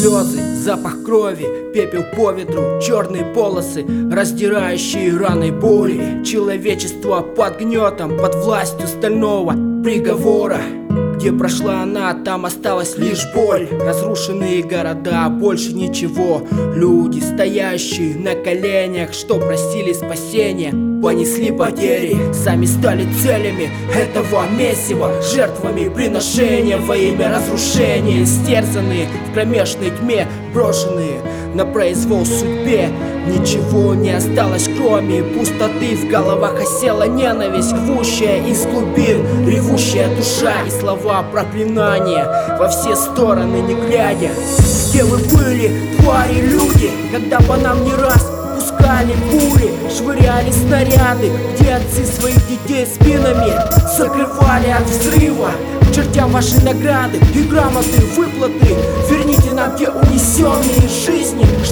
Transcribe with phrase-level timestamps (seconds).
[0.00, 6.24] слезы, запах крови, пепел по ветру, черные полосы, раздирающие раны боли.
[6.24, 9.52] Человечество под гнетом, под властью стального
[9.82, 10.60] приговора.
[11.20, 13.68] Где прошла она, там осталась лишь боль.
[13.70, 16.40] Разрушенные города, больше ничего.
[16.74, 25.88] Люди, стоящие на коленях, что просили спасения Понесли потери, сами стали целями этого месива Жертвами
[25.88, 28.26] приношения во имя разрушения.
[28.26, 31.22] Стерзанные в кромешной тьме, брошенные
[31.54, 32.90] на произвол судьбе.
[33.26, 35.96] Ничего не осталось, кроме пустоты.
[35.96, 43.56] В головах осела ненависть, рвущая из глубин Ревущая душа и слова проклинания Во все стороны
[43.56, 44.30] не глядя.
[44.88, 51.74] Где вы были, твари, люди, когда по нам не раз пускали пули, швыряли снаряды Где
[51.74, 53.52] отцы своих детей спинами
[53.96, 55.50] закрывали от взрыва.
[55.82, 58.76] К чертям ваши награды и грамоты, выплаты.
[59.10, 61.19] Верните нам те унесенные жизни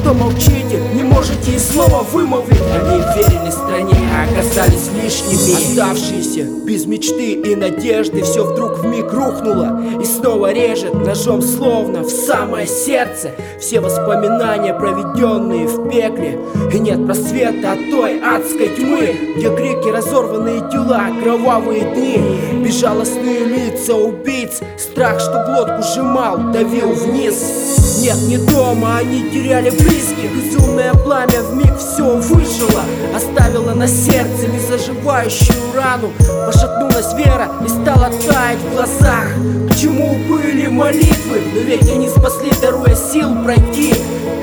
[0.09, 2.63] Что молчите, не можете и слова вымолвить.
[2.75, 5.53] Они верили стране, а оказались лишними.
[5.55, 12.05] Оставшиеся без мечты и надежды Все вдруг в миг рухнуло И снова режет ножом словно
[12.05, 13.33] в самое сердце.
[13.61, 16.41] Все воспоминания, проведенные в пекле
[16.73, 22.65] И нет просвета от той адской тьмы Где крики, разорванные тела, кровавые дни.
[22.65, 30.31] Безжалостные лица убийц Страх, что глотку сжимал, давил вниз Нет ни дома, они теряли близких.
[30.33, 32.83] Безумное пламя в миг все выжило.
[33.15, 36.13] Оставило на сердце незаживающую рану.
[36.47, 39.27] Пошатнулась вера и стала таять в глазах.
[39.69, 43.93] К чему были молитвы, но ведь они спасли, даруя сил пройти.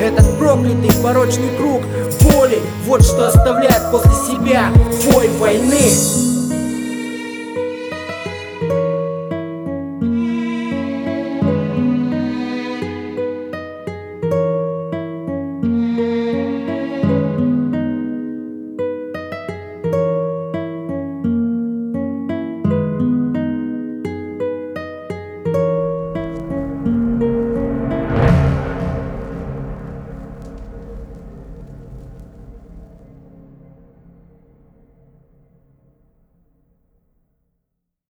[0.01, 1.81] Этот проклятый порочный круг
[2.22, 2.59] боли.
[2.85, 4.69] Вот что оставляет после себя
[5.05, 6.34] вой войны